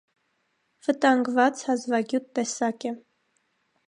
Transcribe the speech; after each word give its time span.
Վտանգված, 0.85 1.61
հազվագյուտ 1.67 2.25
տեսակ 2.39 2.87
է։ 2.93 2.95